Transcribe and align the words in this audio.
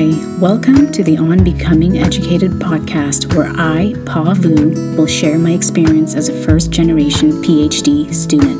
Hi, 0.00 0.38
welcome 0.38 0.90
to 0.92 1.04
the 1.04 1.18
On 1.18 1.44
Becoming 1.44 1.98
Educated 1.98 2.52
podcast, 2.52 3.34
where 3.36 3.52
I, 3.54 3.92
Pa 4.06 4.32
Vu, 4.32 4.96
will 4.96 5.06
share 5.06 5.38
my 5.38 5.50
experience 5.50 6.14
as 6.14 6.30
a 6.30 6.42
first 6.42 6.70
generation 6.70 7.32
PhD 7.42 8.10
student. 8.10 8.56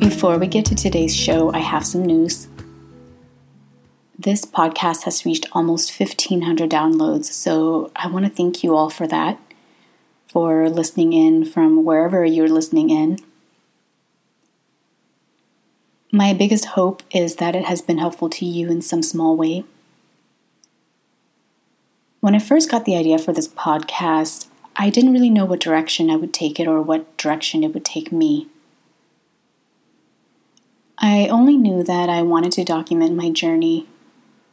Before 0.00 0.38
we 0.38 0.48
get 0.48 0.64
to 0.64 0.74
today's 0.74 1.14
show, 1.14 1.52
I 1.52 1.60
have 1.60 1.86
some 1.86 2.04
news. 2.04 2.48
This 4.18 4.44
podcast 4.44 5.04
has 5.04 5.24
reached 5.24 5.46
almost 5.52 5.96
1,500 5.96 6.68
downloads, 6.68 7.26
so 7.26 7.92
I 7.94 8.08
want 8.08 8.24
to 8.24 8.30
thank 8.32 8.64
you 8.64 8.74
all 8.74 8.90
for 8.90 9.06
that, 9.06 9.38
for 10.26 10.68
listening 10.68 11.12
in 11.12 11.44
from 11.44 11.84
wherever 11.84 12.24
you're 12.24 12.48
listening 12.48 12.90
in. 12.90 13.18
My 16.14 16.32
biggest 16.32 16.66
hope 16.66 17.02
is 17.10 17.36
that 17.36 17.56
it 17.56 17.64
has 17.64 17.82
been 17.82 17.98
helpful 17.98 18.30
to 18.30 18.46
you 18.46 18.70
in 18.70 18.82
some 18.82 19.02
small 19.02 19.36
way. 19.36 19.64
When 22.20 22.36
I 22.36 22.38
first 22.38 22.70
got 22.70 22.84
the 22.84 22.96
idea 22.96 23.18
for 23.18 23.32
this 23.32 23.48
podcast, 23.48 24.46
I 24.76 24.90
didn't 24.90 25.12
really 25.12 25.28
know 25.28 25.44
what 25.44 25.58
direction 25.58 26.10
I 26.10 26.14
would 26.14 26.32
take 26.32 26.60
it 26.60 26.68
or 26.68 26.80
what 26.80 27.16
direction 27.16 27.64
it 27.64 27.74
would 27.74 27.84
take 27.84 28.12
me. 28.12 28.46
I 30.98 31.26
only 31.26 31.56
knew 31.56 31.82
that 31.82 32.08
I 32.08 32.22
wanted 32.22 32.52
to 32.52 32.64
document 32.64 33.16
my 33.16 33.30
journey 33.30 33.88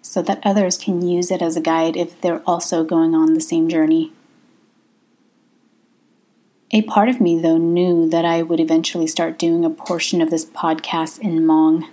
so 0.02 0.24
that 0.24 0.42
others 0.44 0.80
can 0.80 1.08
use 1.08 1.30
it 1.30 1.44
as 1.44 1.56
a 1.56 1.62
guide 1.62 1.96
if 1.96 2.20
they're 2.22 2.42
also 2.48 2.84
going 2.84 3.14
on 3.14 3.36
the 3.36 3.40
same 3.40 3.70
journey. 3.70 4.12
A 6.74 6.82
part 6.84 7.10
of 7.10 7.20
me, 7.20 7.38
though, 7.38 7.58
knew 7.58 8.08
that 8.10 8.24
I 8.24 8.42
would 8.42 8.62
eventually 8.62 9.08
start 9.08 9.38
doing 9.38 9.66
a 9.66 9.70
portion 9.70 10.22
of 10.22 10.30
this 10.30 10.46
podcast 10.46 11.20
in 11.20 11.40
Hmong. 11.40 11.90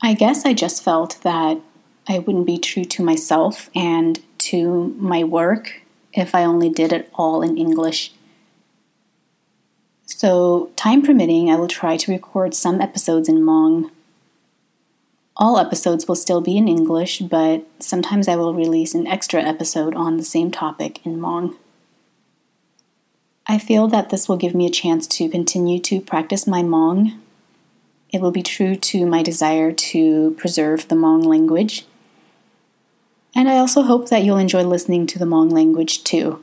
I 0.00 0.14
guess 0.14 0.46
I 0.46 0.54
just 0.54 0.84
felt 0.84 1.18
that 1.22 1.58
I 2.08 2.20
wouldn't 2.20 2.46
be 2.46 2.58
true 2.58 2.84
to 2.84 3.02
myself 3.02 3.70
and 3.74 4.20
to 4.38 4.94
my 4.98 5.24
work 5.24 5.82
if 6.12 6.32
I 6.32 6.44
only 6.44 6.68
did 6.68 6.92
it 6.92 7.10
all 7.14 7.42
in 7.42 7.58
English. 7.58 8.12
So, 10.04 10.70
time 10.76 11.02
permitting, 11.02 11.50
I 11.50 11.56
will 11.56 11.66
try 11.66 11.96
to 11.96 12.12
record 12.12 12.54
some 12.54 12.80
episodes 12.80 13.28
in 13.28 13.38
Hmong 13.38 13.90
all 15.36 15.58
episodes 15.58 16.08
will 16.08 16.14
still 16.14 16.40
be 16.40 16.56
in 16.56 16.66
English, 16.66 17.18
but 17.18 17.66
sometimes 17.78 18.26
I 18.26 18.36
will 18.36 18.54
release 18.54 18.94
an 18.94 19.06
extra 19.06 19.42
episode 19.42 19.94
on 19.94 20.16
the 20.16 20.24
same 20.24 20.50
topic 20.50 21.04
in 21.04 21.18
Hmong. 21.18 21.56
I 23.46 23.58
feel 23.58 23.86
that 23.88 24.08
this 24.08 24.28
will 24.28 24.38
give 24.38 24.54
me 24.54 24.66
a 24.66 24.70
chance 24.70 25.06
to 25.08 25.28
continue 25.28 25.78
to 25.80 26.00
practice 26.00 26.46
my 26.46 26.62
Hmong. 26.62 27.18
It 28.10 28.20
will 28.20 28.30
be 28.30 28.42
true 28.42 28.76
to 28.76 29.04
my 29.04 29.22
desire 29.22 29.72
to 29.72 30.32
preserve 30.38 30.88
the 30.88 30.94
Hmong 30.94 31.24
language. 31.24 31.84
And 33.34 33.48
I 33.48 33.58
also 33.58 33.82
hope 33.82 34.08
that 34.08 34.24
you'll 34.24 34.38
enjoy 34.38 34.62
listening 34.62 35.06
to 35.08 35.18
the 35.18 35.26
Hmong 35.26 35.52
language 35.52 36.02
too. 36.02 36.42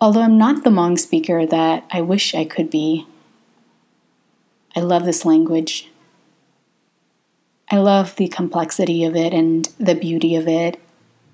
Although 0.00 0.22
I'm 0.22 0.38
not 0.38 0.64
the 0.64 0.70
Hmong 0.70 0.98
speaker 0.98 1.46
that 1.46 1.86
I 1.90 2.02
wish 2.02 2.34
I 2.34 2.44
could 2.44 2.68
be, 2.68 3.06
I 4.76 4.80
love 4.80 5.06
this 5.06 5.24
language. 5.24 5.88
I 7.70 7.76
love 7.76 8.16
the 8.16 8.28
complexity 8.28 9.04
of 9.04 9.14
it 9.14 9.34
and 9.34 9.66
the 9.78 9.94
beauty 9.94 10.36
of 10.36 10.48
it, 10.48 10.80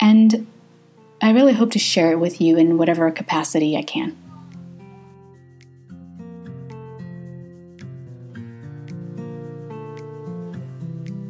and 0.00 0.48
I 1.22 1.30
really 1.30 1.52
hope 1.52 1.70
to 1.72 1.78
share 1.78 2.10
it 2.10 2.18
with 2.18 2.40
you 2.40 2.56
in 2.56 2.76
whatever 2.76 3.08
capacity 3.12 3.76
I 3.76 3.82
can. 3.82 4.16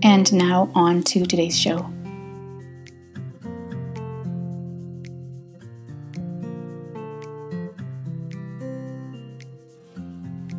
And 0.02 0.32
now 0.32 0.70
on 0.74 1.02
to 1.02 1.26
today's 1.26 1.58
show. 1.58 1.90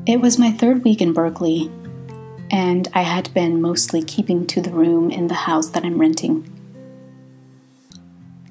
It 0.05 0.21
was 0.21 0.37
my 0.37 0.51
third 0.51 0.83
week 0.83 1.01
in 1.01 1.13
Berkeley, 1.13 1.71
and 2.65 2.87
I 2.95 3.03
had 3.03 3.31
been 3.31 3.61
mostly 3.61 4.01
keeping 4.01 4.47
to 4.47 4.59
the 4.59 4.71
room 4.71 5.11
in 5.11 5.27
the 5.27 5.45
house 5.45 5.69
that 5.69 5.85
I'm 5.85 6.01
renting. 6.01 6.51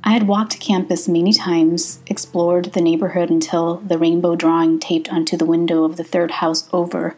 I 0.05 0.13
had 0.13 0.29
walked 0.29 0.61
campus 0.61 1.09
many 1.09 1.33
times, 1.33 1.99
explored 2.07 2.67
the 2.67 2.81
neighborhood 2.81 3.29
until 3.29 3.79
the 3.79 3.99
rainbow 3.99 4.37
drawing 4.37 4.79
taped 4.79 5.13
onto 5.13 5.37
the 5.37 5.45
window 5.45 5.83
of 5.83 5.97
the 5.97 6.05
third 6.05 6.31
house 6.43 6.69
over 6.73 7.17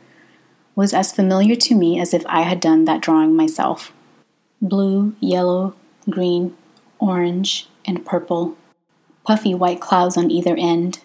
was 0.75 0.95
as 0.95 1.13
familiar 1.13 1.55
to 1.57 1.75
me 1.75 2.01
as 2.01 2.15
if 2.15 2.25
I 2.27 2.43
had 2.43 2.61
done 2.61 2.87
that 2.87 3.03
drawing 3.03 3.37
myself. 3.37 3.93
Blue, 4.63 5.15
yellow, 5.21 5.75
green, 6.09 6.57
orange, 6.99 7.69
and 7.85 8.07
purple, 8.07 8.57
puffy 9.23 9.53
white 9.53 9.83
clouds 9.83 10.17
on 10.17 10.31
either 10.31 10.57
end, 10.57 11.01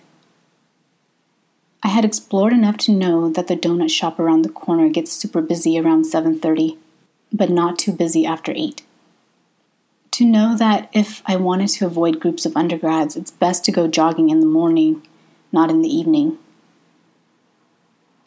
I 1.84 1.88
had 1.88 2.06
explored 2.06 2.54
enough 2.54 2.78
to 2.80 2.92
know 2.92 3.30
that 3.30 3.48
the 3.48 3.56
donut 3.56 3.90
shop 3.90 4.20
around 4.20 4.44
the 4.44 4.50
corner 4.50 4.90
gets 4.90 5.12
super 5.12 5.42
busy 5.42 5.80
around 5.80 6.06
7:30, 6.06 6.78
but 7.34 7.50
not 7.50 7.80
too 7.80 7.92
busy 7.92 8.26
after 8.26 8.54
8. 8.56 8.84
To 10.12 10.26
know 10.26 10.56
that 10.56 10.90
if 10.94 11.24
I 11.26 11.38
wanted 11.38 11.70
to 11.70 11.86
avoid 11.86 12.20
groups 12.20 12.46
of 12.46 12.56
undergrads, 12.56 13.16
it's 13.16 13.32
best 13.32 13.66
to 13.66 13.72
go 13.72 13.88
jogging 13.88 14.30
in 14.30 14.42
the 14.42 14.46
morning, 14.46 15.02
not 15.52 15.72
in 15.72 15.82
the 15.82 15.90
evening. 15.90 16.38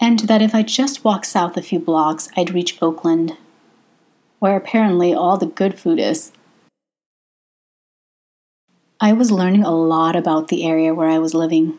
And 0.01 0.21
that 0.21 0.43
if 0.43 0.55
I 0.55 0.63
just 0.63 1.05
walk 1.05 1.25
south 1.25 1.57
a 1.57 1.63
few 1.63 1.79
blocks, 1.79 2.29
I'd 2.37 2.53
reach 2.53 2.77
Oakland, 2.83 3.37
where 4.41 4.57
apparently 4.57 5.15
all 5.15 5.37
the 5.37 5.47
good 5.47 5.79
food 5.79 6.01
is. 6.01 6.33
I 9.01 9.13
was 9.13 9.31
learning 9.31 9.63
a 9.63 9.75
lot 9.75 10.17
about 10.17 10.49
the 10.49 10.65
area 10.65 10.95
where 10.95 11.09
I 11.09 11.19
was 11.19 11.35
living, 11.35 11.79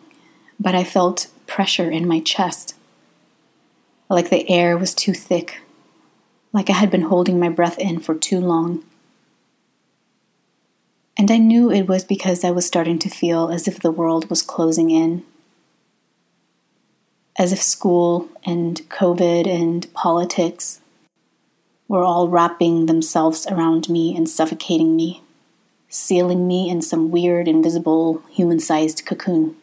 but 0.59 0.75
I 0.75 0.83
felt 0.83 1.27
pressure 1.47 1.89
in 1.89 2.07
my 2.07 2.19
chest, 2.19 2.75
like 4.09 4.29
the 4.29 4.49
air 4.49 4.77
was 4.77 4.93
too 4.93 5.13
thick, 5.13 5.61
like 6.53 6.69
I 6.69 6.73
had 6.73 6.91
been 6.91 7.03
holding 7.03 7.39
my 7.39 7.49
breath 7.49 7.77
in 7.79 7.99
for 7.99 8.15
too 8.15 8.39
long. 8.39 8.83
And 11.17 11.31
I 11.31 11.37
knew 11.37 11.71
it 11.71 11.87
was 11.87 12.03
because 12.03 12.43
I 12.43 12.51
was 12.51 12.65
starting 12.65 12.99
to 12.99 13.09
feel 13.09 13.49
as 13.49 13.67
if 13.67 13.79
the 13.79 13.91
world 13.91 14.29
was 14.29 14.41
closing 14.41 14.91
in. 14.91 15.23
As 17.37 17.51
if 17.53 17.61
school 17.61 18.29
and 18.45 18.81
COVID 18.89 19.47
and 19.47 19.91
politics 19.93 20.81
were 21.87 22.03
all 22.03 22.27
wrapping 22.27 22.85
themselves 22.85 23.47
around 23.47 23.89
me 23.89 24.15
and 24.15 24.29
suffocating 24.29 24.95
me, 24.95 25.21
sealing 25.89 26.47
me 26.47 26.69
in 26.69 26.81
some 26.81 27.11
weird, 27.11 27.47
invisible, 27.47 28.21
human 28.29 28.59
sized 28.59 29.05
cocoon. 29.05 29.55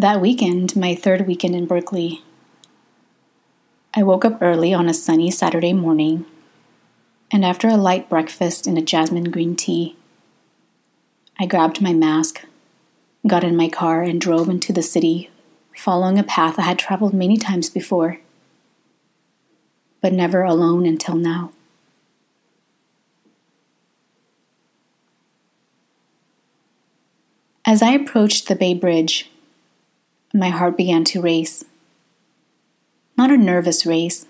That 0.00 0.22
weekend, 0.22 0.76
my 0.76 0.94
third 0.94 1.26
weekend 1.26 1.54
in 1.54 1.66
Berkeley, 1.66 2.22
I 3.92 4.02
woke 4.02 4.24
up 4.24 4.40
early 4.40 4.72
on 4.72 4.88
a 4.88 4.94
sunny 4.94 5.30
Saturday 5.30 5.74
morning, 5.74 6.24
and 7.30 7.44
after 7.44 7.68
a 7.68 7.76
light 7.76 8.08
breakfast 8.08 8.66
and 8.66 8.78
a 8.78 8.80
jasmine 8.80 9.30
green 9.30 9.54
tea, 9.54 9.96
I 11.38 11.44
grabbed 11.44 11.82
my 11.82 11.92
mask, 11.92 12.46
got 13.26 13.44
in 13.44 13.54
my 13.54 13.68
car, 13.68 14.02
and 14.02 14.18
drove 14.18 14.48
into 14.48 14.72
the 14.72 14.80
city, 14.80 15.28
following 15.76 16.18
a 16.18 16.24
path 16.24 16.58
I 16.58 16.62
had 16.62 16.78
traveled 16.78 17.12
many 17.12 17.36
times 17.36 17.68
before, 17.68 18.20
but 20.00 20.14
never 20.14 20.44
alone 20.44 20.86
until 20.86 21.16
now. 21.16 21.52
As 27.66 27.82
I 27.82 27.90
approached 27.90 28.48
the 28.48 28.56
Bay 28.56 28.72
Bridge, 28.72 29.30
my 30.32 30.48
heart 30.48 30.76
began 30.76 31.04
to 31.04 31.20
race. 31.20 31.64
Not 33.16 33.30
a 33.30 33.36
nervous 33.36 33.84
race. 33.84 34.26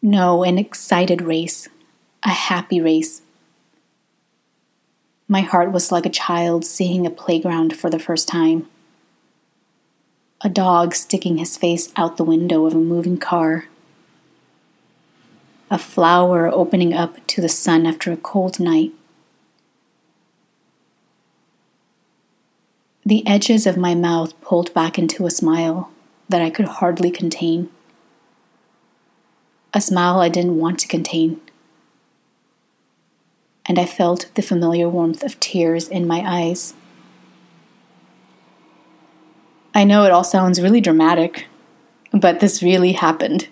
No, 0.00 0.44
an 0.44 0.58
excited 0.58 1.22
race, 1.22 1.68
a 2.22 2.30
happy 2.30 2.80
race. 2.80 3.22
My 5.28 5.40
heart 5.40 5.72
was 5.72 5.90
like 5.90 6.06
a 6.06 6.10
child 6.10 6.64
seeing 6.64 7.06
a 7.06 7.10
playground 7.10 7.76
for 7.76 7.88
the 7.88 7.98
first 7.98 8.28
time. 8.28 8.68
A 10.42 10.48
dog 10.48 10.94
sticking 10.94 11.38
his 11.38 11.56
face 11.56 11.92
out 11.96 12.16
the 12.16 12.24
window 12.24 12.66
of 12.66 12.74
a 12.74 12.78
moving 12.78 13.16
car. 13.16 13.66
A 15.70 15.78
flower 15.78 16.48
opening 16.48 16.92
up 16.92 17.24
to 17.28 17.40
the 17.40 17.48
sun 17.48 17.86
after 17.86 18.12
a 18.12 18.16
cold 18.16 18.60
night. 18.60 18.92
The 23.04 23.26
edges 23.26 23.66
of 23.66 23.76
my 23.76 23.94
mouth 23.94 24.38
pulled 24.40 24.72
back 24.74 24.98
into 24.98 25.26
a 25.26 25.30
smile 25.30 25.90
that 26.28 26.42
I 26.42 26.50
could 26.50 26.66
hardly 26.66 27.10
contain. 27.10 27.68
A 29.74 29.80
smile 29.80 30.20
I 30.20 30.28
didn't 30.28 30.58
want 30.58 30.78
to 30.80 30.88
contain. 30.88 31.40
and 33.66 33.78
I 33.78 33.84
felt 33.86 34.30
the 34.34 34.42
familiar 34.42 34.88
warmth 34.88 35.22
of 35.22 35.38
tears 35.40 35.88
in 35.88 36.06
my 36.06 36.22
eyes. 36.26 36.74
I 39.74 39.84
know 39.84 40.04
it 40.04 40.10
all 40.10 40.24
sounds 40.24 40.60
really 40.60 40.80
dramatic, 40.80 41.46
but 42.12 42.40
this 42.40 42.62
really 42.62 42.92
happened. 42.92 43.48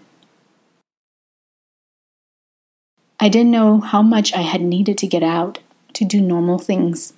I 3.18 3.28
didn't 3.28 3.50
know 3.50 3.80
how 3.80 4.02
much 4.02 4.34
I 4.34 4.40
had 4.42 4.62
needed 4.62 4.98
to 4.98 5.06
get 5.06 5.22
out, 5.22 5.60
to 5.94 6.04
do 6.04 6.20
normal 6.20 6.58
things, 6.58 7.12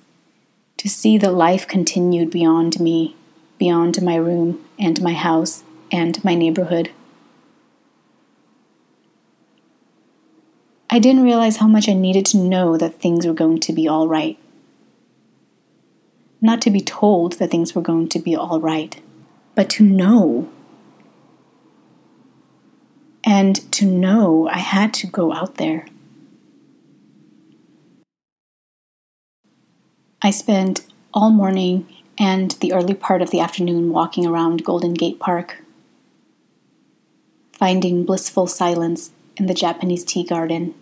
to 0.83 0.89
see 0.89 1.17
the 1.17 1.31
life 1.31 1.65
continued 1.65 2.29
beyond 2.29 2.77
me, 2.77 3.15
beyond 3.57 4.01
my 4.01 4.17
room 4.17 4.61
and 4.77 5.01
my 5.01 5.13
house 5.13 5.63
and 5.93 6.21
my 6.25 6.35
neighborhood. 6.35 6.91
I 10.89 10.99
didn't 10.99 11.23
realize 11.23 11.55
how 11.55 11.67
much 11.67 11.87
I 11.87 11.93
needed 11.93 12.25
to 12.27 12.37
know 12.37 12.75
that 12.75 12.99
things 12.99 13.25
were 13.25 13.33
going 13.33 13.61
to 13.61 13.71
be 13.71 13.87
all 13.87 14.09
right. 14.09 14.37
Not 16.41 16.61
to 16.63 16.69
be 16.69 16.81
told 16.81 17.39
that 17.39 17.49
things 17.49 17.73
were 17.73 17.81
going 17.81 18.09
to 18.09 18.19
be 18.19 18.35
all 18.35 18.59
right, 18.59 19.01
but 19.55 19.69
to 19.69 19.83
know. 19.85 20.49
And 23.23 23.71
to 23.71 23.85
know 23.85 24.49
I 24.49 24.57
had 24.57 24.93
to 24.95 25.07
go 25.07 25.31
out 25.31 25.55
there. 25.55 25.85
I 30.25 30.31
spent 30.31 30.85
all 31.13 31.31
morning 31.31 31.85
and 32.17 32.51
the 32.61 32.71
early 32.71 32.93
part 32.93 33.21
of 33.21 33.29
the 33.29 33.41
afternoon 33.41 33.91
walking 33.91 34.25
around 34.25 34.63
Golden 34.63 34.93
Gate 34.93 35.19
Park, 35.19 35.61
finding 37.51 38.05
blissful 38.05 38.47
silence 38.47 39.11
in 39.35 39.47
the 39.47 39.53
Japanese 39.53 40.05
tea 40.05 40.23
garden 40.23 40.75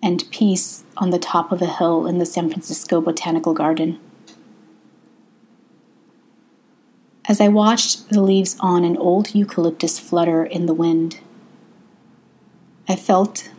and 0.00 0.22
peace 0.30 0.84
on 0.96 1.10
the 1.10 1.18
top 1.18 1.50
of 1.50 1.60
a 1.60 1.66
hill 1.66 2.06
in 2.06 2.18
the 2.18 2.26
San 2.26 2.48
Francisco 2.48 3.00
Botanical 3.00 3.54
Garden. 3.54 3.98
As 7.24 7.40
I 7.40 7.48
watched 7.48 8.10
the 8.10 8.22
leaves 8.22 8.56
on 8.60 8.84
an 8.84 8.96
old 8.96 9.34
eucalyptus 9.34 9.98
flutter 9.98 10.44
in 10.44 10.66
the 10.66 10.74
wind, 10.74 11.18
I 12.88 12.94
felt 12.94 13.50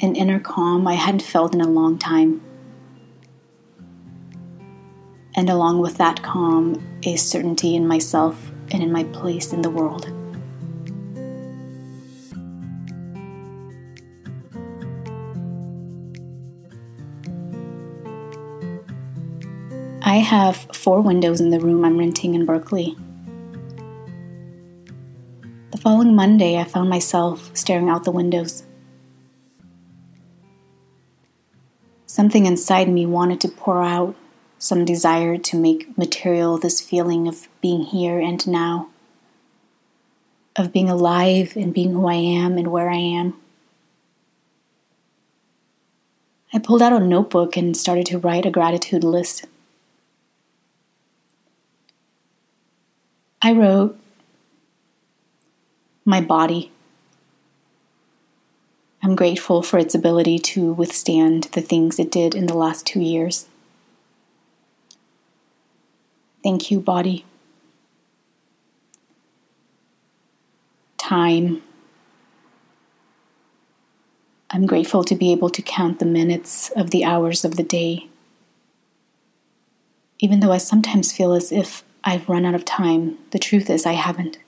an 0.00 0.16
inner 0.16 0.40
calm 0.40 0.88
I 0.88 0.94
hadn't 0.94 1.22
felt 1.22 1.54
in 1.54 1.60
a 1.60 1.68
long 1.68 1.96
time. 1.96 2.40
And 5.38 5.48
along 5.48 5.78
with 5.78 5.98
that 5.98 6.20
calm, 6.24 6.82
a 7.04 7.14
certainty 7.14 7.76
in 7.76 7.86
myself 7.86 8.50
and 8.72 8.82
in 8.82 8.90
my 8.90 9.04
place 9.04 9.52
in 9.52 9.62
the 9.62 9.70
world. 9.70 10.08
I 20.02 20.16
have 20.16 20.56
four 20.74 21.00
windows 21.00 21.40
in 21.40 21.50
the 21.50 21.60
room 21.60 21.84
I'm 21.84 21.98
renting 21.98 22.34
in 22.34 22.44
Berkeley. 22.44 22.96
The 25.70 25.78
following 25.78 26.16
Monday, 26.16 26.58
I 26.58 26.64
found 26.64 26.90
myself 26.90 27.56
staring 27.56 27.88
out 27.88 28.02
the 28.02 28.10
windows. 28.10 28.64
Something 32.06 32.44
inside 32.44 32.88
me 32.88 33.06
wanted 33.06 33.40
to 33.42 33.48
pour 33.48 33.84
out, 33.84 34.16
some 34.58 34.84
desire 34.84 35.38
to 35.38 35.56
make 35.56 35.96
material 35.96 36.58
this 36.58 36.80
feeling 36.80 37.28
of 37.28 37.48
being 37.60 37.84
here 37.84 38.18
and 38.18 38.46
now, 38.46 38.88
of 40.56 40.72
being 40.72 40.90
alive 40.90 41.56
and 41.56 41.72
being 41.72 41.92
who 41.92 42.08
I 42.08 42.14
am 42.14 42.58
and 42.58 42.68
where 42.68 42.90
I 42.90 42.96
am. 42.96 43.34
I 46.52 46.58
pulled 46.58 46.82
out 46.82 46.92
a 46.92 47.00
notebook 47.00 47.56
and 47.56 47.76
started 47.76 48.06
to 48.06 48.18
write 48.18 48.46
a 48.46 48.50
gratitude 48.50 49.04
list. 49.04 49.44
I 53.40 53.52
wrote 53.52 53.98
my 56.04 56.20
body. 56.20 56.72
I'm 59.02 59.14
grateful 59.14 59.62
for 59.62 59.78
its 59.78 59.94
ability 59.94 60.38
to 60.40 60.72
withstand 60.72 61.44
the 61.52 61.60
things 61.60 61.98
it 61.98 62.10
did 62.10 62.34
in 62.34 62.46
the 62.46 62.56
last 62.56 62.86
two 62.86 63.00
years. 63.00 63.46
Thank 66.48 66.70
you, 66.70 66.80
body. 66.80 67.26
Time. 70.96 71.62
I'm 74.48 74.64
grateful 74.64 75.04
to 75.04 75.14
be 75.14 75.30
able 75.30 75.50
to 75.50 75.60
count 75.60 75.98
the 75.98 76.06
minutes 76.06 76.70
of 76.70 76.90
the 76.90 77.04
hours 77.04 77.44
of 77.44 77.56
the 77.58 77.62
day. 77.62 78.08
Even 80.20 80.40
though 80.40 80.52
I 80.52 80.56
sometimes 80.56 81.12
feel 81.12 81.34
as 81.34 81.52
if 81.52 81.84
I've 82.02 82.26
run 82.30 82.46
out 82.46 82.54
of 82.54 82.64
time. 82.64 83.18
The 83.32 83.38
truth 83.38 83.68
is, 83.68 83.84
I 83.84 83.92
haven't. 83.92 84.38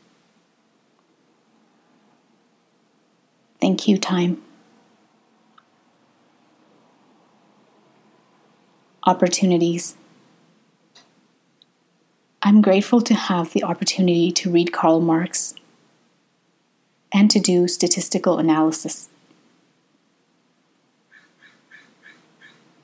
Thank 3.61 3.87
you, 3.87 3.99
time. 3.99 4.41
Opportunities. 9.05 9.97
I'm 12.51 12.63
grateful 12.63 13.01
to 13.03 13.15
have 13.15 13.53
the 13.53 13.63
opportunity 13.63 14.33
to 14.33 14.51
read 14.51 14.73
Karl 14.73 15.01
Marx 15.01 15.55
and 17.13 17.31
to 17.31 17.39
do 17.39 17.69
statistical 17.69 18.39
analysis. 18.39 19.09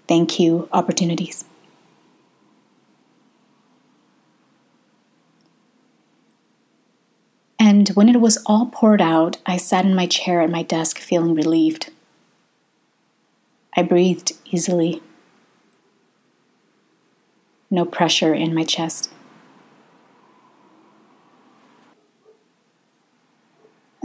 Thank 0.07 0.39
you, 0.39 0.69
opportunities. 0.73 1.47
And 7.59 7.89
when 7.89 8.09
it 8.09 8.21
was 8.21 8.39
all 8.47 8.67
poured 8.67 9.03
out, 9.03 9.39
I 9.47 9.57
sat 9.57 9.85
in 9.85 9.97
my 9.97 10.07
chair 10.07 10.43
at 10.43 10.49
my 10.49 10.63
desk 10.63 11.01
feeling 11.01 11.35
relieved. 11.35 11.91
I 13.77 13.83
breathed 13.83 14.31
easily. 14.45 15.03
No 17.69 17.85
pressure 17.85 18.33
in 18.33 18.55
my 18.55 18.63
chest. 18.63 19.11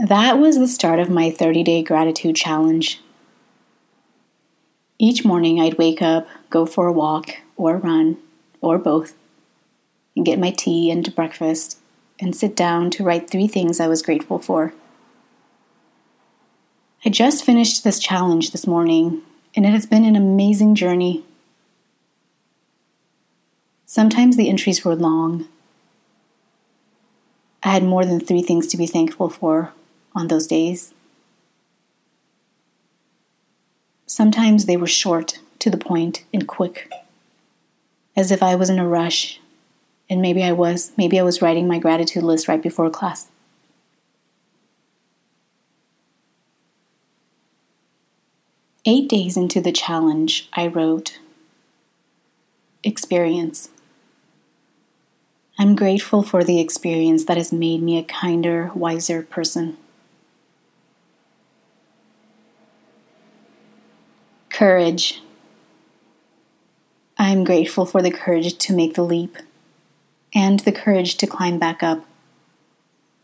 That 0.02 0.40
was 0.40 0.58
the 0.58 0.66
start 0.66 0.98
of 0.98 1.10
my 1.10 1.30
30 1.30 1.62
day 1.62 1.80
gratitude 1.80 2.34
challenge. 2.34 3.00
Each 4.98 5.24
morning 5.24 5.60
I'd 5.60 5.78
wake 5.78 6.02
up, 6.02 6.26
go 6.50 6.66
for 6.66 6.88
a 6.88 6.92
walk 6.92 7.36
or 7.56 7.76
run, 7.76 8.16
or 8.60 8.78
both, 8.78 9.14
and 10.16 10.26
get 10.26 10.40
my 10.40 10.50
tea 10.50 10.90
and 10.90 11.14
breakfast 11.14 11.78
and 12.18 12.34
sit 12.34 12.56
down 12.56 12.90
to 12.90 13.04
write 13.04 13.30
three 13.30 13.46
things 13.46 13.78
I 13.78 13.86
was 13.86 14.02
grateful 14.02 14.40
for. 14.40 14.74
I 17.04 17.08
just 17.08 17.44
finished 17.44 17.84
this 17.84 18.00
challenge 18.00 18.50
this 18.50 18.66
morning, 18.66 19.22
and 19.54 19.64
it 19.64 19.70
has 19.70 19.86
been 19.86 20.04
an 20.04 20.16
amazing 20.16 20.74
journey. 20.74 21.24
Sometimes 23.86 24.36
the 24.36 24.48
entries 24.48 24.84
were 24.84 24.96
long. 24.96 25.46
I 27.62 27.68
had 27.68 27.84
more 27.84 28.04
than 28.04 28.18
three 28.18 28.42
things 28.42 28.66
to 28.66 28.76
be 28.76 28.88
thankful 28.88 29.28
for 29.28 29.72
on 30.14 30.28
those 30.28 30.46
days. 30.46 30.94
Sometimes 34.06 34.66
they 34.66 34.76
were 34.76 34.86
short, 34.86 35.38
to 35.58 35.70
the 35.70 35.76
point, 35.76 36.24
and 36.34 36.46
quick, 36.46 36.90
as 38.16 38.30
if 38.30 38.42
I 38.42 38.54
was 38.54 38.68
in 38.68 38.78
a 38.78 38.86
rush 38.86 39.40
and 40.12 40.20
maybe 40.20 40.42
I 40.42 40.52
was. 40.52 40.92
Maybe 40.98 41.18
I 41.18 41.22
was 41.22 41.40
writing 41.40 41.66
my 41.66 41.78
gratitude 41.78 42.22
list 42.22 42.46
right 42.46 42.62
before 42.62 42.90
class. 42.90 43.28
Eight 48.84 49.08
days 49.08 49.38
into 49.38 49.62
the 49.62 49.72
challenge, 49.72 50.50
I 50.52 50.66
wrote 50.66 51.18
Experience. 52.84 53.70
I'm 55.58 55.76
grateful 55.76 56.22
for 56.22 56.44
the 56.44 56.60
experience 56.60 57.24
that 57.26 57.36
has 57.36 57.52
made 57.52 57.80
me 57.80 57.96
a 57.96 58.02
kinder, 58.02 58.70
wiser 58.74 59.22
person. 59.22 59.78
Courage. 64.62 65.20
I'm 67.18 67.42
grateful 67.42 67.84
for 67.84 68.00
the 68.00 68.12
courage 68.12 68.56
to 68.58 68.72
make 68.72 68.94
the 68.94 69.02
leap 69.02 69.38
and 70.32 70.60
the 70.60 70.70
courage 70.70 71.16
to 71.16 71.26
climb 71.26 71.58
back 71.58 71.82
up 71.82 72.06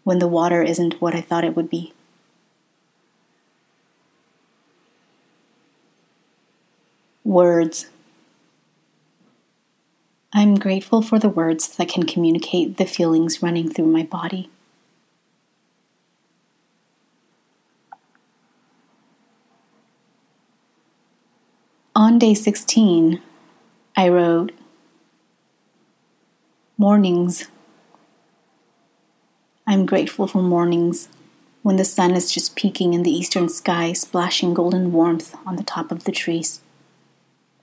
when 0.02 0.18
the 0.18 0.26
water 0.26 0.64
isn't 0.64 1.00
what 1.00 1.14
I 1.14 1.21
thought 1.21 1.45
it 1.45 1.54
would 1.54 1.71
be. 1.71 1.92
Words. 7.23 7.88
I'm 10.33 10.57
grateful 10.57 11.02
for 11.02 11.21
the 11.21 11.28
words 11.28 11.68
that 11.76 11.88
can 11.88 12.02
communicate 12.02 12.78
the 12.78 12.85
feelings 12.85 13.45
running 13.45 13.71
through 13.71 13.87
my 13.87 14.02
body. 14.02 14.50
On 22.08 22.18
day 22.18 22.32
16, 22.32 23.20
I 23.94 24.08
wrote, 24.08 24.52
Mornings. 26.78 27.48
I'm 29.66 29.84
grateful 29.84 30.26
for 30.26 30.40
mornings 30.40 31.10
when 31.62 31.76
the 31.76 31.84
sun 31.84 32.12
is 32.12 32.32
just 32.32 32.56
peeking 32.56 32.94
in 32.94 33.02
the 33.02 33.10
eastern 33.10 33.50
sky, 33.50 33.92
splashing 33.92 34.54
golden 34.54 34.90
warmth 34.90 35.36
on 35.44 35.56
the 35.56 35.62
top 35.62 35.92
of 35.92 36.04
the 36.04 36.10
trees, 36.10 36.62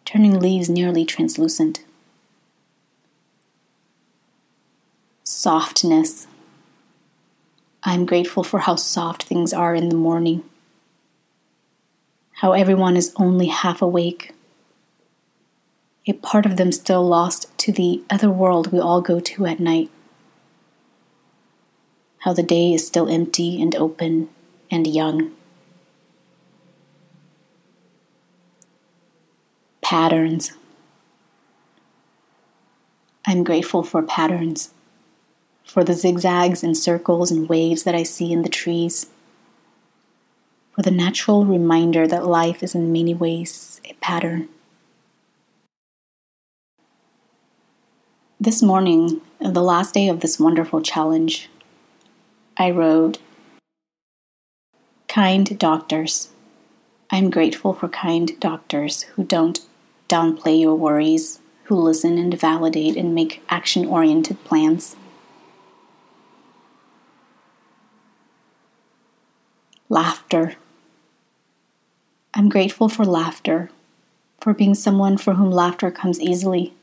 turning 0.05 0.39
leaves 0.39 0.69
nearly 0.69 1.05
translucent. 1.05 1.83
Softness. 5.23 6.27
I'm 7.81 8.05
grateful 8.05 8.43
for 8.43 8.59
how 8.59 8.75
soft 8.75 9.23
things 9.23 9.53
are 9.53 9.73
in 9.73 9.89
the 9.89 9.95
morning, 9.95 10.43
how 12.33 12.51
everyone 12.51 12.95
is 12.95 13.11
only 13.17 13.47
half 13.47 13.81
awake, 13.81 14.33
a 16.07 16.13
part 16.13 16.45
of 16.45 16.57
them 16.57 16.71
still 16.71 17.07
lost 17.07 17.55
to 17.57 17.71
the 17.71 18.03
other 18.09 18.29
world 18.29 18.71
we 18.71 18.79
all 18.79 19.01
go 19.01 19.19
to 19.19 19.45
at 19.45 19.59
night 19.59 19.89
how 22.25 22.33
the 22.33 22.41
day 22.41 22.74
is 22.74 22.85
still 22.85 23.07
empty 23.07 23.62
and 23.62 23.75
open 23.75 24.27
and 24.71 24.88
young. 24.88 25.31
Patterns. 29.83 30.53
I'm 33.27 33.43
grateful 33.43 33.83
for 33.83 34.01
patterns, 34.01 34.71
for 35.63 35.83
the 35.83 35.93
zigzags 35.93 36.63
and 36.63 36.75
circles 36.75 37.29
and 37.29 37.47
waves 37.47 37.83
that 37.83 37.93
I 37.93 38.01
see 38.01 38.33
in 38.33 38.41
the 38.41 38.50
trees, 38.50 39.12
for 40.71 40.81
the 40.81 40.89
natural 40.89 41.45
reminder 41.45 42.07
that 42.07 42.25
life 42.25 42.63
is 42.63 42.74
in 42.74 42.91
many 42.91 43.13
ways 43.13 43.79
a 43.88 43.93
pattern. 44.01 44.50
This 48.45 48.61
morning, 48.61 49.21
the 49.39 49.63
last 49.63 49.95
day 49.95 50.07
of 50.07 50.19
this 50.19 50.39
wonderful 50.39 50.79
challenge, 50.79 51.49
I 52.57 52.69
wrote, 52.69 53.17
Kind 55.07 55.57
doctors. 55.57 56.29
I'm 57.09 57.31
grateful 57.31 57.73
for 57.73 57.87
kind 57.87 58.39
doctors 58.39 59.01
who 59.01 59.23
don't 59.23 59.61
downplay 60.07 60.61
your 60.61 60.75
worries, 60.75 61.39
who 61.63 61.75
listen 61.75 62.19
and 62.19 62.39
validate 62.39 62.95
and 62.95 63.15
make 63.15 63.41
action 63.49 63.83
oriented 63.83 64.43
plans. 64.43 64.95
Laughter. 69.89 70.53
I'm 72.35 72.49
grateful 72.49 72.89
for 72.89 73.05
laughter, 73.05 73.71
for 74.39 74.53
being 74.53 74.75
someone 74.75 75.17
for 75.17 75.33
whom 75.33 75.49
laughter 75.49 75.89
comes 75.89 76.21
easily 76.21 76.75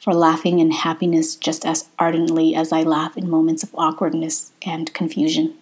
for 0.00 0.14
laughing 0.14 0.58
in 0.58 0.70
happiness 0.70 1.36
just 1.36 1.66
as 1.66 1.88
ardently 1.98 2.54
as 2.54 2.72
I 2.72 2.82
laugh 2.82 3.18
in 3.18 3.28
moments 3.28 3.62
of 3.62 3.74
awkwardness 3.74 4.52
and 4.64 4.92
confusion. 4.94 5.54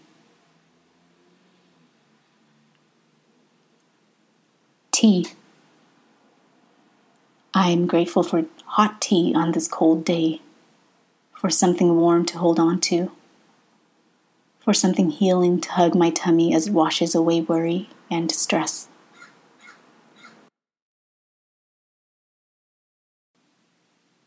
Tea. 4.92 5.26
I 7.52 7.70
am 7.70 7.86
grateful 7.86 8.22
for 8.22 8.46
hot 8.64 9.00
tea 9.00 9.32
on 9.34 9.52
this 9.52 9.66
cold 9.66 10.04
day, 10.04 10.40
for 11.34 11.50
something 11.50 11.96
warm 11.96 12.24
to 12.26 12.38
hold 12.38 12.60
on 12.60 12.80
to, 12.82 13.10
for 14.60 14.72
something 14.72 15.10
healing 15.10 15.60
to 15.62 15.72
hug 15.72 15.96
my 15.96 16.10
tummy 16.10 16.54
as 16.54 16.68
it 16.68 16.72
washes 16.72 17.14
away 17.14 17.40
worry 17.40 17.88
and 18.10 18.30
stress. 18.30 18.87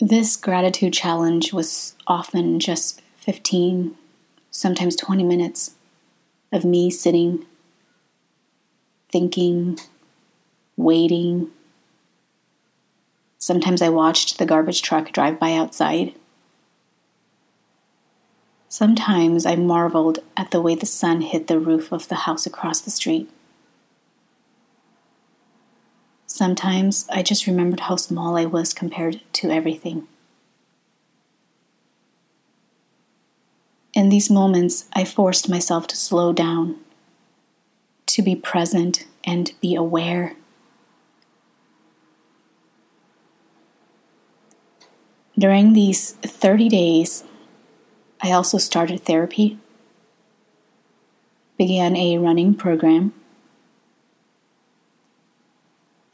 This 0.04 0.36
gratitude 0.36 0.94
challenge 0.94 1.54
was 1.54 1.94
often 2.08 2.60
just 2.60 3.04
15, 3.18 3.96
sometimes 4.50 4.96
20 4.96 5.24
minutes 5.24 5.76
of 6.52 6.66
me 6.66 6.90
sitting, 6.90 7.46
thinking, 9.12 9.78
waiting. 10.76 11.52
Sometimes 13.38 13.84
I 13.84 13.90
watched 13.90 14.40
the 14.40 14.46
garbage 14.48 14.82
truck 14.82 15.12
drive 15.12 15.38
by 15.38 15.54
outside. 15.54 16.16
Sometimes 18.70 19.46
I 19.46 19.56
marveled 19.56 20.18
at 20.36 20.50
the 20.50 20.62
way 20.62 20.74
the 20.74 20.88
sun 20.88 21.22
hit 21.22 21.46
the 21.46 21.60
roof 21.60 21.92
of 21.92 22.08
the 22.08 22.26
house 22.26 22.48
across 22.48 22.82
the 22.82 22.90
street. 22.90 23.30
Sometimes 26.42 27.06
I 27.12 27.22
just 27.22 27.46
remembered 27.46 27.82
how 27.82 27.98
small 27.98 28.36
I 28.36 28.46
was 28.46 28.74
compared 28.74 29.22
to 29.34 29.52
everything. 29.52 30.08
In 33.94 34.10
these 34.10 34.28
moments, 34.28 34.86
I 34.92 35.06
forced 35.06 35.48
myself 35.48 35.86
to 35.86 35.96
slow 35.96 36.34
down, 36.34 36.78
to 38.08 38.24
be 38.24 38.36
present 38.36 39.06
and 39.24 39.52
be 39.62 39.76
aware. 39.76 40.36
During 45.38 45.74
these 45.74 46.14
30 46.14 46.70
days, 46.70 47.24
I 48.20 48.32
also 48.32 48.58
started 48.58 49.06
therapy, 49.06 49.60
began 51.60 51.96
a 51.96 52.18
running 52.18 52.56
program, 52.56 53.14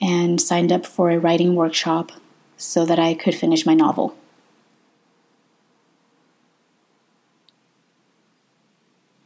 and 0.02 0.40
signed 0.40 0.72
up 0.72 0.86
for 0.86 1.10
a 1.10 1.20
writing 1.20 1.56
workshop 1.56 2.12
so 2.58 2.86
that 2.86 3.00
I 3.00 3.14
could 3.14 3.36
finish 3.36 3.66
my 3.66 3.74
novel. 3.74 4.16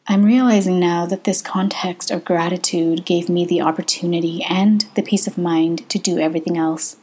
I'm 0.08 0.26
realizing 0.26 0.80
now 0.80 1.06
that 1.06 1.24
this 1.24 1.42
context 1.42 2.12
of 2.12 2.26
gratitude 2.26 3.06
gave 3.06 3.30
me 3.30 3.46
the 3.46 3.62
opportunity 3.62 4.44
and 4.44 4.86
the 4.96 5.04
peace 5.04 5.26
of 5.26 5.38
mind 5.38 5.88
to 5.90 5.98
do 5.98 6.20
everything 6.20 6.58
else. 6.58 6.98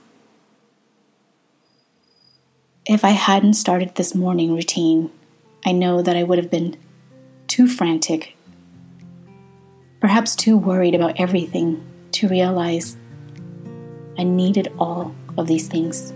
If 2.85 3.05
I 3.05 3.11
hadn't 3.11 3.55
started 3.55 3.95
this 3.95 4.15
morning 4.15 4.55
routine, 4.55 5.11
I 5.65 5.73
know 5.73 6.03
that 6.03 6.17
I 6.17 6.23
would 6.23 6.39
have 6.39 6.51
been 6.51 6.77
too 7.47 7.67
frantic, 7.67 8.37
perhaps 10.01 10.37
too 10.37 10.57
worried 10.57 10.95
about 10.95 11.19
everything 11.19 11.83
to 12.13 12.29
realize 12.29 12.97
I 14.19 14.25
needed 14.25 14.73
all 14.79 15.15
of 15.37 15.47
these 15.47 15.69
things. 15.69 16.13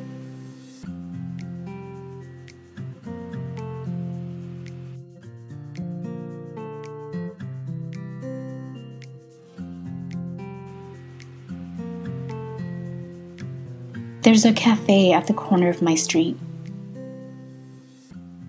There's 14.23 14.45
a 14.45 14.53
cafe 14.53 15.13
at 15.13 15.27
the 15.27 15.35
corner 15.35 15.69
of 15.69 15.83
my 15.83 15.95
street. 15.95 16.39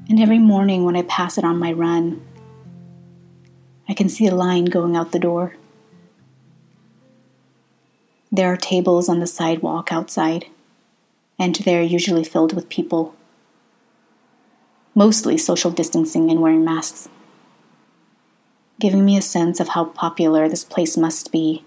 And 0.07 0.19
every 0.19 0.37
morning 0.37 0.83
when 0.85 0.95
I 0.95 1.01
pass 1.03 1.37
it 1.37 1.43
on 1.43 1.57
my 1.57 1.73
run, 1.73 2.21
I 3.89 3.93
can 3.93 4.07
see 4.07 4.27
a 4.27 4.35
line 4.35 4.65
going 4.65 4.95
out 4.95 5.11
the 5.11 5.19
door. 5.19 5.55
There 8.33 8.51
are 8.51 8.57
tables 8.57 9.09
on 9.09 9.19
the 9.19 9.27
sidewalk 9.27 9.91
outside, 9.91 10.47
and 11.37 11.53
they're 11.53 11.83
usually 11.83 12.23
filled 12.23 12.53
with 12.53 12.67
people, 12.67 13.13
mostly 14.95 15.37
social 15.37 15.69
distancing 15.69 16.31
and 16.31 16.41
wearing 16.41 16.65
masks, 16.65 17.09
giving 18.79 19.05
me 19.05 19.15
a 19.17 19.21
sense 19.21 19.59
of 19.59 19.69
how 19.69 19.85
popular 19.85 20.49
this 20.49 20.63
place 20.63 20.97
must 20.97 21.31
be, 21.31 21.63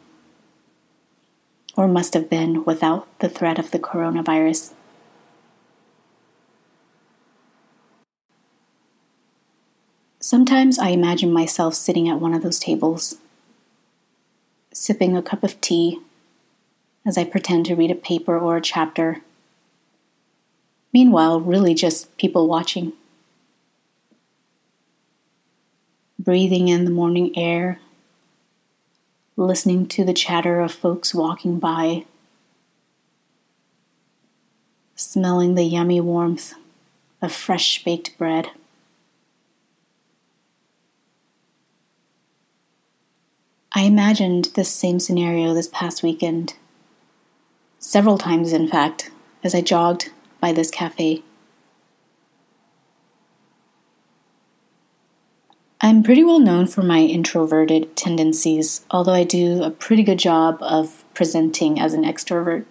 or 1.77 1.87
must 1.87 2.15
have 2.15 2.29
been 2.29 2.65
without 2.65 3.07
the 3.21 3.29
threat 3.29 3.61
of 3.61 3.71
the 3.71 3.79
coronavirus. 3.79 4.75
Sometimes 10.19 10.81
I 10.81 10.89
imagine 10.89 11.33
myself 11.33 11.75
sitting 11.75 12.09
at 12.09 12.21
one 12.21 12.35
of 12.35 12.43
those 12.43 12.59
tables, 12.59 13.19
sipping 14.73 15.17
a 15.17 15.23
cup 15.23 15.45
of 15.45 15.61
tea 15.61 16.01
as 17.07 17.17
I 17.17 17.25
pretend 17.25 17.65
to 17.67 17.77
read 17.77 17.93
a 17.93 17.95
paper 17.95 18.37
or 18.37 18.57
a 18.57 18.61
chapter. 18.61 19.23
Meanwhile, 20.93 21.41
really 21.41 21.73
just 21.73 22.15
people 22.17 22.49
watching. 22.49 22.93
Breathing 26.19 26.67
in 26.67 26.85
the 26.85 26.91
morning 26.91 27.37
air, 27.39 27.79
listening 29.37 29.87
to 29.87 30.05
the 30.05 30.13
chatter 30.13 30.61
of 30.61 30.73
folks 30.73 31.15
walking 31.15 31.61
by, 31.61 32.05
smelling 34.97 35.55
the 35.55 35.63
yummy 35.63 36.01
warmth 36.01 36.55
of 37.23 37.33
fresh 37.33 37.85
baked 37.85 38.19
bread. 38.19 38.51
I 43.73 43.83
imagined 43.83 44.47
this 44.55 44.73
same 44.73 44.99
scenario 44.99 45.55
this 45.55 45.69
past 45.69 46.03
weekend 46.03 46.55
several 47.87 48.19
times, 48.19 48.53
in 48.53 48.67
fact, 48.67 49.13
as 49.45 49.55
I 49.55 49.61
jogged 49.61 50.11
by 50.41 50.51
this 50.51 50.73
cafe. 50.73 51.23
I'm 55.81 56.03
pretty 56.03 56.25
well 56.25 56.41
known 56.41 56.67
for 56.67 56.83
my 56.83 56.99
introverted 56.99 57.95
tendencies, 57.95 58.85
although 58.91 59.13
I 59.13 59.23
do 59.23 59.63
a 59.63 59.71
pretty 59.71 60.03
good 60.03 60.19
job 60.19 60.59
of 60.61 61.05
presenting 61.15 61.79
as 61.79 61.95
an 61.95 62.03
extrovert. 62.03 62.65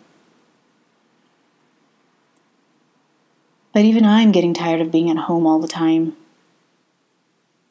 But 3.74 3.86
even 3.86 4.03
I'm 4.03 4.34
getting 4.34 4.53
tired 4.53 4.81
of 4.81 4.91
being 4.91 5.10
at 5.10 5.15
home 5.15 5.48
all 5.48 5.60
the 5.60 5.67
time, 5.69 6.17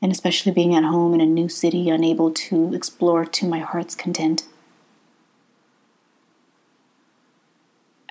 and 0.00 0.10
especially 0.10 0.52
being 0.52 0.74
at 0.74 0.84
home 0.84 1.12
in 1.12 1.20
a 1.20 1.26
new 1.26 1.50
city, 1.50 1.90
unable 1.90 2.30
to 2.30 2.72
explore 2.72 3.26
to 3.26 3.46
my 3.46 3.58
heart's 3.58 3.94
content. 3.94 4.44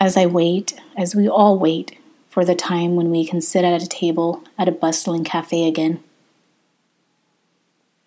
As 0.04 0.18
I 0.18 0.26
wait, 0.26 0.74
as 0.98 1.16
we 1.16 1.30
all 1.30 1.58
wait, 1.58 1.98
for 2.30 2.44
the 2.44 2.56
time 2.56 2.98
when 2.98 3.10
we 3.10 3.26
can 3.26 3.40
sit 3.40 3.64
at 3.64 3.82
a 3.82 3.88
table 3.88 4.44
at 4.58 4.68
a 4.68 4.72
bustling 4.72 5.24
cafe 5.24 5.68
again 5.68 6.04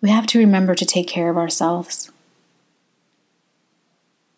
we 0.01 0.09
have 0.09 0.27
to 0.27 0.39
remember 0.39 0.75
to 0.75 0.85
take 0.85 1.07
care 1.07 1.29
of 1.29 1.37
ourselves. 1.37 2.11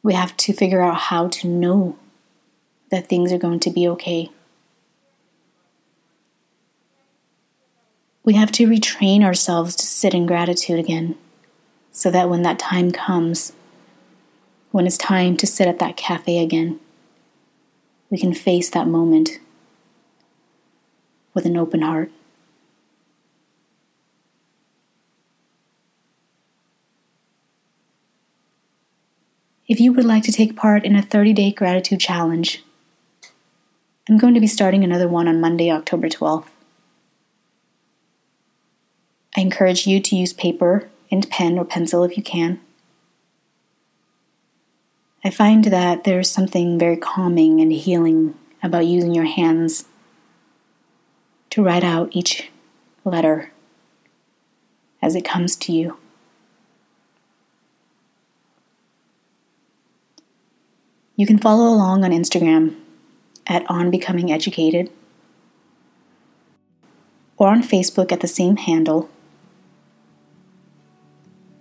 We 0.02 0.14
have 0.14 0.38
to 0.38 0.54
figure 0.54 0.82
out 0.82 0.98
how 0.98 1.28
to 1.28 1.48
know 1.48 1.98
that 2.92 3.10
things 3.10 3.34
are 3.34 3.38
going 3.38 3.60
to 3.60 3.70
be 3.70 3.88
okay. 3.90 4.32
We 8.24 8.36
have 8.36 8.52
to 8.54 8.68
retrain 8.68 9.24
ourselves 9.24 9.76
to 9.76 9.86
sit 9.86 10.14
in 10.14 10.26
gratitude 10.26 10.80
again 10.80 11.18
so 11.92 12.10
that 12.12 12.30
when 12.30 12.44
that 12.44 12.60
time 12.60 12.92
comes, 12.92 13.54
when 14.72 14.88
it's 14.88 14.98
time 14.98 15.36
to 15.38 15.48
sit 15.48 15.68
at 15.68 15.80
that 15.80 15.98
cafe 15.98 16.42
again, 16.42 16.80
we 18.10 18.18
can 18.18 18.34
face 18.34 18.70
that 18.70 18.88
moment 18.88 19.40
with 21.34 21.46
an 21.46 21.58
open 21.58 21.82
heart. 21.82 22.12
If 29.68 29.80
you 29.80 29.94
would 29.94 30.06
like 30.06 30.24
to 30.24 30.32
take 30.32 30.56
part 30.56 30.84
in 30.84 30.96
a 30.96 31.02
30 31.02 31.34
day 31.34 31.52
gratitude 31.52 32.00
challenge, 32.00 32.64
I'm 34.10 34.18
going 34.18 34.34
to 34.34 34.40
be 34.40 34.48
starting 34.48 34.84
another 34.84 35.08
one 35.08 35.28
on 35.28 35.40
Monday, 35.40 35.70
October 35.70 36.10
12th. 36.10 36.48
I 39.38 39.42
encourage 39.42 39.86
you 39.86 40.00
to 40.00 40.16
use 40.16 40.34
paper 40.34 40.90
and 41.12 41.30
pen 41.30 41.60
or 41.60 41.66
pencil 41.66 42.04
if 42.04 42.18
you 42.18 42.24
can. 42.24 42.60
I 45.24 45.30
find 45.30 45.66
that 45.66 46.06
there's 46.06 46.30
something 46.30 46.80
very 46.80 46.96
calming 46.96 47.60
and 47.60 47.74
healing 47.74 48.36
about 48.64 48.86
using 48.86 49.14
your 49.14 49.26
hands 49.26 49.86
to 51.50 51.64
write 51.64 51.84
out 51.84 52.10
each 52.12 52.50
letter 53.04 53.52
as 55.02 55.16
it 55.16 55.26
comes 55.26 55.56
to 55.58 55.74
you. 55.74 55.98
You 61.16 61.26
can 61.26 61.38
follow 61.38 61.68
along 61.68 62.06
on 62.06 62.12
Instagram 62.12 62.80
at 63.46 63.70
On 63.70 63.92
Becoming 63.92 64.32
Educated 64.32 64.90
or 67.36 67.50
on 67.50 67.62
Facebook 67.62 68.14
at 68.14 68.22
the 68.22 68.28
same 68.28 68.56
handle. 68.56 69.10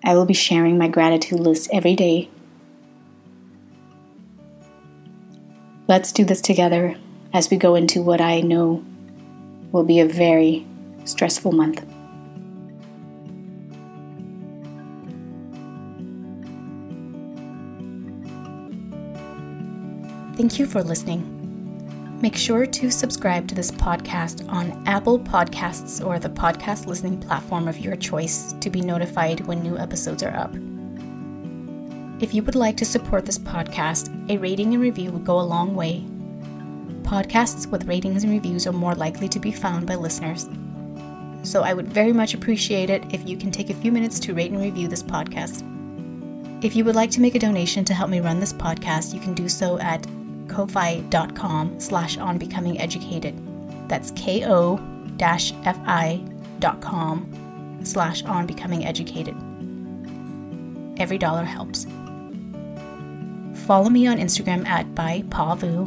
I 0.05 0.15
will 0.15 0.27
be 0.27 0.35
sharing 0.35 0.79
my 0.79 0.87
gratitude 0.87 1.41
list 1.41 1.69
every 1.73 1.97
day. 1.97 2.31
Let's 5.89 6.13
do 6.13 6.23
this 6.23 6.43
together 6.43 6.97
as 7.33 7.49
we 7.49 7.57
go 7.57 7.75
into 7.75 8.03
what 8.03 8.21
I 8.21 8.43
know 8.43 8.85
will 9.73 9.85
be 9.85 10.01
a 10.01 10.07
very 10.07 10.67
stressful 11.07 11.53
month. 11.53 11.83
Thank 20.37 20.59
you 20.59 20.67
for 20.67 20.83
listening. 20.83 22.19
Make 22.21 22.37
sure 22.37 22.67
to 22.67 22.91
subscribe 22.91 23.49
to 23.49 23.55
this 23.55 23.71
podcast 23.71 24.47
on 24.53 24.87
Apple 24.87 25.19
Podcasts 25.19 26.05
or 26.05 26.19
the 26.19 26.29
podcast 26.29 26.87
listening 26.87 27.19
platform 27.19 27.67
of 27.67 27.79
your 27.79 27.97
choice 27.97 28.53
to 28.61 28.69
be 28.69 28.83
notified 28.83 29.41
when 29.47 29.63
new 29.63 29.79
episodes 29.79 30.23
are 30.23 30.37
up. 30.37 30.55
If 32.21 32.35
you 32.35 32.43
would 32.43 32.57
like 32.57 32.77
to 32.79 32.85
support 32.85 33.25
this 33.25 33.39
podcast, 33.39 34.11
a 34.29 34.39
rating 34.39 34.75
and 34.75 34.83
review 34.83 35.13
would 35.13 35.25
go 35.25 35.39
a 35.39 35.43
long 35.43 35.77
way. 35.77 36.05
Podcasts 37.03 37.71
with 37.71 37.87
ratings 37.87 38.25
and 38.25 38.33
reviews 38.33 38.67
are 38.67 38.73
more 38.73 38.97
likely 38.97 39.29
to 39.29 39.39
be 39.39 39.53
found 39.53 39.87
by 39.87 39.95
listeners. 39.95 40.49
So 41.45 41.63
I 41.63 41.75
would 41.75 41.93
very 41.93 42.13
much 42.13 42.35
appreciate 42.35 42.91
it 42.91 43.05
if 43.15 43.29
you 43.29 43.37
can 43.37 43.53
take 43.53 43.71
a 43.71 43.75
few 43.75 43.93
minutes 43.93 44.19
to 44.21 44.35
rate 44.35 44.51
and 44.51 44.61
review 44.61 44.89
this 44.89 45.03
podcast. 45.03 45.63
If 46.65 46.75
you 46.75 46.85
would 46.85 46.97
like 46.97 47.13
to 47.13 47.21
make 47.21 47.37
a 47.37 47.39
donation 47.39 47.85
to 47.85 47.95
help 47.95 48.11
me 48.11 48.19
run 48.19 48.41
this 48.41 48.53
podcast, 48.53 49.15
you 49.15 49.21
can 49.21 49.33
do 49.33 49.49
so 49.49 49.79
at 49.79 50.05
ko-fi.com 50.49 51.79
slash 51.79 52.19
on 52.19 52.37
becoming 52.37 52.81
educated. 52.81 53.41
That's 53.89 54.11
ko-fi.com 54.11 54.81
slash 57.85 58.25
on 58.25 58.47
becoming 58.47 58.85
educated. 58.85 59.37
Every 61.01 61.17
dollar 61.17 61.45
helps. 61.45 61.87
Follow 63.69 63.91
me 63.91 64.07
on 64.07 64.17
Instagram 64.17 64.67
at 64.67 64.95
by 64.95 65.23
Pavu 65.29 65.87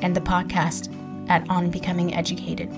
and 0.00 0.14
the 0.14 0.20
podcast 0.20 0.94
at 1.28 1.44
On 1.50 1.72
Becoming 1.72 2.14
Educated. 2.14 2.70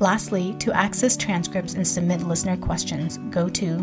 Lastly, 0.00 0.54
to 0.60 0.72
access 0.72 1.18
transcripts 1.18 1.74
and 1.74 1.86
submit 1.86 2.22
listener 2.22 2.56
questions, 2.56 3.18
go 3.28 3.50
to 3.50 3.76